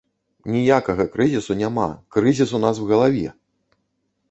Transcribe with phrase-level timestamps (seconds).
[0.53, 1.85] Ніякага крызісу няма,
[2.17, 3.25] крызіс у нас у галаве!